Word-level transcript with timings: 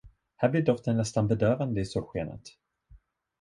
Här 0.35 0.49
blir 0.49 0.61
doften 0.61 0.97
nästan 0.97 1.27
bedövande 1.27 1.81
i 1.81 1.85
solskenet. 1.85 2.41